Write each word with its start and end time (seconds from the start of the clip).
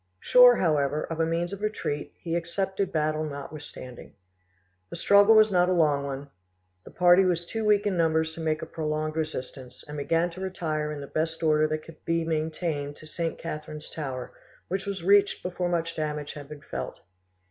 Sure, 0.19 0.55
however, 0.55 1.03
of 1.11 1.19
a 1.19 1.27
means 1.27 1.53
of 1.53 1.61
retreat, 1.61 2.11
he 2.17 2.33
accepted 2.35 2.91
battle, 2.91 3.23
notwithstanding. 3.23 4.15
The 4.89 4.95
struggle 4.95 5.35
was 5.35 5.51
not 5.51 5.69
a 5.69 5.73
long 5.73 6.05
one; 6.07 6.31
the 6.83 6.89
one 6.89 6.97
party 6.97 7.23
was 7.23 7.45
too 7.45 7.63
weak 7.63 7.85
in 7.85 7.97
numbers 7.97 8.33
to 8.33 8.39
make 8.39 8.63
a 8.63 8.65
prolonged 8.65 9.15
resistance, 9.15 9.83
and 9.87 9.99
began 9.99 10.31
to 10.31 10.41
retire 10.41 10.91
in 10.91 11.01
the 11.01 11.05
best 11.05 11.43
order 11.43 11.67
that 11.67 11.83
could 11.83 12.03
be 12.03 12.23
maintained 12.23 12.95
to 12.95 13.05
St. 13.05 13.37
Catherine's 13.37 13.91
tower, 13.91 14.31
which 14.69 14.87
was 14.87 15.03
reached 15.03 15.43
before 15.43 15.69
much 15.69 15.95
damage 15.95 16.33
had 16.33 16.49
been 16.49 16.61
felt. 16.61 17.01